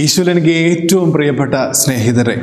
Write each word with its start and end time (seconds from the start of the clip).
ഈശ്വരൻ 0.00 0.30
എനിക്ക് 0.30 0.54
ഏറ്റവും 0.70 1.12
പ്രിയപ്പെട്ട 1.12 1.54
സ്നേഹിതരെ 1.70 2.34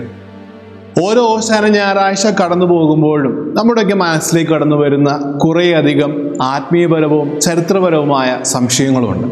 ഓരോ 1.03 1.21
ഓശാന 1.27 1.65
ഞായറാഴ്ച 1.67 2.27
കടന്നു 2.41 2.65
പോകുമ്പോഴും 2.65 3.33
നമ്മുടെയൊക്കെ 3.57 3.95
മനസ്സിലേക്ക് 3.95 4.51
കടന്നു 4.51 4.75
വരുന്ന 4.75 5.09
കുറേയധികം 5.43 6.11
ആത്മീയപരവും 6.41 7.39
ചരിത്രപരവുമായ 7.39 8.29
സംശയങ്ങളുമുണ്ട്. 8.43 9.27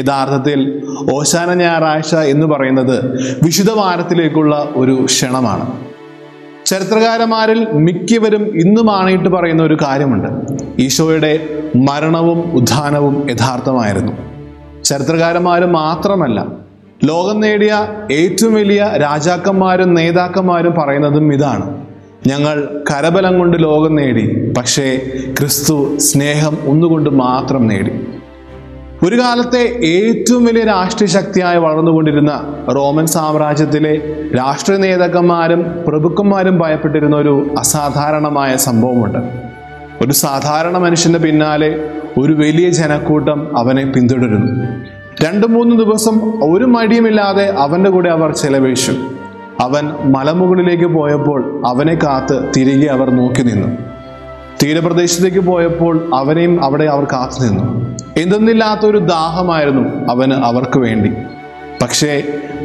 യഥാർത്ഥത്തിൽ 0.00 0.60
ഓശാന 1.12 1.54
ഞായറാഴ്ച 1.54 2.14
എന്ന് 2.14 2.46
പറയുന്നത് 2.46 2.96
വിശുദ്ധ 3.44 3.70
വാരത്തിലേക്കുള്ള 3.70 4.68
ഒരു 4.76 4.94
ക്ഷണമാണ്. 5.04 5.66
ചരിത്രകാരന്മാരിൽ 6.66 7.60
മിക്കവരും 7.86 8.44
ഇന്നും 8.64 8.86
പറയുന്ന 9.36 9.62
ഒരു 9.62 9.76
കാര്യമുണ്ട്. 9.82 10.30
ഈശോയുടെ 10.82 11.32
മരണവും 11.88 12.40
ഉത്ഥാനവും 12.60 13.16
യഥാർത്ഥമായിരുന്നു. 13.30 14.12
ചരിത്രകാരന്മാർ 14.84 15.64
മാത്രമല്ല 15.80 16.67
ലോകം 17.04 17.40
നേടിയ 17.40 17.88
ഏറ്റവും 18.12 18.54
വലിയ 18.54 18.92
രാജാക്കന്മാരും 19.02 19.94
നേതാക്കന്മാരും 19.94 20.74
പറയുന്നതും 20.78 21.32
ഇതാണ്. 21.32 21.84
ഞങ്ങൾ 22.26 22.84
കരബലം 22.90 23.38
കൊണ്ട് 23.38 23.62
ലോകം 23.62 23.94
നേടി 23.94 24.52
പക്ഷേ 24.58 25.00
ക്രിസ്തു 25.38 25.96
സ്നേഹം 25.96 26.58
ഒന്നുകൊണ്ട് 26.66 27.10
മാത്രം 27.10 27.66
നേടി. 27.66 27.90
ഒരു 29.06 29.20
കാലത്തെ 29.20 29.86
ഏറ്റവും 29.86 30.44
വലിയ 30.44 30.64
രാഷ്ട്രീയ 30.64 31.08
ശക്തിയായി 31.08 31.58
വളർന്നുകൊണ്ടിരുന്ന 31.58 32.54
റോമൻ 32.74 33.06
സാമ്രാജ്യത്തിലെ 33.06 33.96
രാഷ്ട്രീയ 34.38 34.78
നേതാക്കന്മാരും 34.78 35.84
പ്രഭുക്കന്മാരും 35.88 36.58
ഭയപ്പെട്ടിരുന്ന 36.58 37.16
ഒരു 37.16 37.54
അസാധാരണമായ 37.58 38.56
സംഭവമുണ്ട്. 38.56 39.18
ഒരു 40.04 40.12
സാധാരണ 40.12 40.78
മനുഷ്യന്റെ 40.78 41.18
പിന്നാലെ 41.18 41.84
ഒരു 42.18 42.32
വലിയ 42.32 42.70
ജനക്കൂട്ടം 42.70 43.58
അവനെ 43.58 43.84
പിന്തുടരുന്നു. 43.84 44.97
രണ്ടു 45.24 45.46
മൂന്ന് 45.46 45.76
ദിവസം 45.76 46.44
ഒരു 46.52 46.64
മടിയുമില്ലാതെ 46.64 47.54
അവന്റെ 47.58 47.90
കൂടെ 47.90 48.10
അവർ 48.10 48.32
ചെലവഴിച്ചു. 48.32 48.92
അവൻ 49.60 49.92
മലമുകളിലേക്ക് 50.04 50.84
പോയപ്പോൾ 50.84 51.62
അവനെ 51.66 51.94
കാത്ത് 51.94 52.52
തിരികെ 52.56 52.86
അവർ 52.86 53.10
നോക്കി 53.10 53.42
നിന്നു. 53.42 53.68
തീരപ്രദേശത്തേക്ക് 54.62 55.38
പോയപ്പോൾ 55.38 56.10
അവനെയും 56.14 56.64
അവിടെ 56.64 56.84
അവർ 56.84 57.04
കാത്തു 57.04 57.44
നിന്നു. 57.44 57.96
എന്തെന്നില്ലാത്ത 58.16 58.86
ഒരു 58.86 58.98
ദാഹമായിരുന്നു 58.98 60.10
അവന് 60.10 60.32
അവർക്ക് 60.32 60.78
വേണ്ടി. 60.78 61.12
പക്ഷേ 61.82 62.22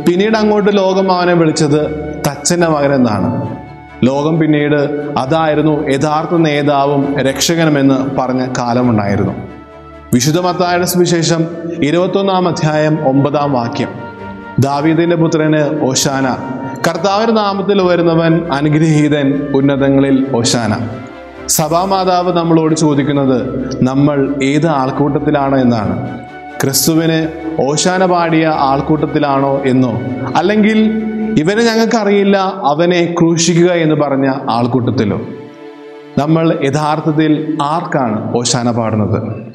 പിന്നീട് 0.08 0.38
അങ്ങോട്ട് 0.38 0.78
ലോകം 0.78 1.12
അവനെ 1.12 1.34
വിളിച്ചത് 1.34 1.82
തച്ചന്റെ 2.28 2.68
മകൻ 2.68 2.94
എന്നാണ്. 2.94 3.56
ലോകം 4.04 4.40
പിന്നീട് 4.40 4.76
അതായിരുന്നു 5.18 5.90
യഥാർത്ഥ 5.90 6.36
നേതാവും 6.36 7.20
രക്ഷകനുമെന്ന് 7.20 8.16
പറഞ്ഞ 8.20 8.48
കാലമുണ്ടായിരുന്നു. 8.58 9.34
വിശുദ്ധ 10.14 10.40
മത്തായുടെ 10.40 10.86
സുവിശേഷം 10.86 11.46
ഇരുപത്തൊന്നാം 11.84 12.48
അധ്യായം 12.48 13.08
ഒമ്പതാം 13.08 13.54
വാക്യം. 13.54 13.88
ദാവീദിന്റെ 14.60 15.16
പുത്രന് 15.16 15.82
ഓശാന. 15.82 16.26
കർത്താവിന്റെ 16.88 17.34
നാമത്തിൽ 17.34 17.82
വരുന്നവൻ 17.82 18.54
അനുഗ്രഹീതൻ 18.54 19.48
ഉന്നതങ്ങളിൽ 19.56 20.28
ഓശാന. 20.36 20.90
സഭാമാതാവ് 21.48 22.38
നമ്മളോട് 22.38 22.76
ചോദിക്കുന്നത് 22.76 23.70
നമ്മൾ 23.84 24.36
ഏത് 24.44 24.68
ആൾക്കൂട്ടത്തിലാണ് 24.68 25.62
എന്നാണ്. 25.62 26.20
ക്രിസ്തുവിന് 26.62 27.28
ഓശാന 27.62 28.06
പാടിയ 28.06 28.48
ആൾക്കൂട്ടത്തിലാണോ 28.48 29.62
എന്നോ 29.66 30.02
അല്ലെങ്കിൽ 30.36 31.04
ഇവനെ 31.38 31.64
ഞങ്ങൾക്കറിയില്ല 31.64 32.38
അവനെ 32.66 33.16
ക്രൂശിക്കുക 33.20 33.72
എന്ന് 33.72 33.96
പറഞ്ഞ 33.96 34.32
ആൾക്കൂട്ടത്തിലോ? 34.50 35.22
നമ്മൾ 36.18 36.60
യഥാർത്ഥത്തിൽ 36.64 37.58
ആർക്കാണ് 37.62 38.38
ഓശാന 38.38 38.72
പാടുന്നത്? 38.72 39.53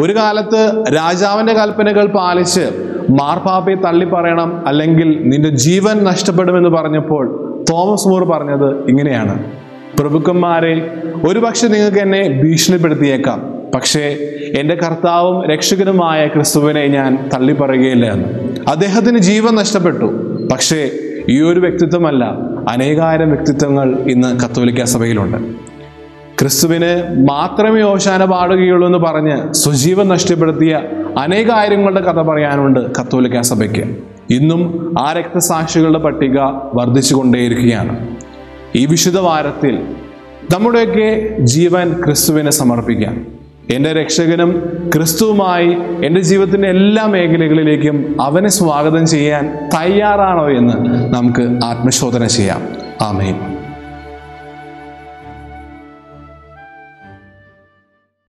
ഒരു 0.00 0.16
കാലത്ത് 0.16 0.84
രാജാവിന്റെ 0.96 1.52
കൽപ്പനകൾ 1.52 2.06
പാലിച്ച് 2.06 2.64
മാർപ്പാപ്പയെ 3.10 3.74
തള്ളി 3.74 4.04
പറയണം 4.04 4.68
അല്ലെങ്കിൽ 4.68 5.22
നിന്റെ 5.28 5.48
ജീവൻ 5.48 6.04
നഷ്ടപ്പെടുമെന്ന് 6.04 6.68
പറഞ്ഞപ്പോൾ 6.68 7.24
തോമസ് 7.70 8.08
മൂർ 8.08 8.24
പറഞ്ഞത് 8.24 8.88
ഇങ്ങനെയാണ്. 8.88 9.44
പ്രഭുക്കന്മാരെ 10.00 10.72
ഒരുപക്ഷെ 11.24 11.66
നിങ്ങൾക്ക് 11.66 11.98
എന്നെ 11.98 12.40
ഭീഷണിപ്പെടുത്തിയേക്കാം 12.42 13.38
പക്ഷേ 13.74 14.18
എന്റെ 14.58 14.74
കർത്താവും 14.74 15.44
രക്ഷകനുമായ 15.44 16.26
ക്രിസ്തുവിനെ 16.26 16.86
ഞാൻ 16.86 17.30
തള്ളിപ്പറയുകയില്ല 17.34 18.12
എന്ന്. 18.12 18.28
അദ്ദേഹത്തിന് 18.68 19.18
ജീവൻ 19.18 19.54
നഷ്ടപ്പെട്ടു 19.54 20.08
പക്ഷേ 20.52 20.90
ഈ 21.28 21.40
ഒരു 21.40 21.60
വ്യക്തിത്വമല്ല 21.60 22.24
അനേകായിരം 22.68 23.30
വ്യക്തിത്വങ്ങൾ 23.30 23.96
ഇന്ന് 24.10 24.40
കത്തോലിക്ക 24.40 24.84
സഭയിലുണ്ട്. 24.84 25.65
ക്രിസ്തുവിന് 26.40 27.24
മാത്രമേ 27.28 27.82
ഓശാന 27.82 28.24
പാടുകയുള്ളൂ 28.24 28.86
എന്ന് 28.86 28.98
പറഞ്ഞ് 28.98 29.52
സ്വജീവൻ 29.52 30.08
നഷ്ടപ്പെടുത്തിയ 30.08 30.80
അനേകായിരങ്ങളുടെ 31.18 32.00
കഥ 32.00 32.22
പറയാനുണ്ട് 32.22 32.80
കത്തോലിക്ക 32.80 33.40
സഭയ്ക്ക്. 33.40 33.96
ഇന്നും 34.30 34.94
ആ 35.00 35.12
രക്തസാക്ഷികളുടെ 35.12 35.98
പട്ടിക 35.98 36.38
വർദ്ധിച്ചുകൊണ്ടേയിരിക്കുകയാണ്. 36.74 38.16
ഈ 38.76 38.86
വിശുദ്ധ 38.86 39.18
വാരത്തിൽ 39.18 39.78
നമ്മുടെയൊക്കെ 40.54 41.36
ജീവൻ 41.38 42.04
ക്രിസ്തുവിനെ 42.04 42.50
സമർപ്പിക്കാം. 42.50 43.26
എന്റെ 43.70 43.92
രക്ഷകനും 43.92 44.72
ക്രിസ്തുവുമായി 44.94 45.76
എന്റെ 46.04 46.20
ജീവിതത്തിന്റെ 46.20 46.68
എല്ലാ 46.68 47.06
മേഖലകളിലേക്കും 47.06 48.16
അവനെ 48.22 48.48
സ്വാഗതം 48.48 49.06
ചെയ്യാൻ 49.06 49.70
തയ്യാറാണോ 49.80 50.50
എന്ന് 50.50 51.14
നമുക്ക് 51.14 51.64
ആത്മശോധന 51.64 52.26
ചെയ്യാം. 52.26 52.62
ആമേൻ. 53.02 53.55